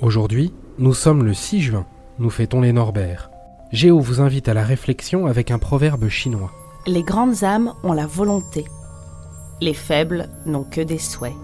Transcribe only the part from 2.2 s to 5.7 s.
fêtons les Norbert. Géo vous invite à la réflexion avec un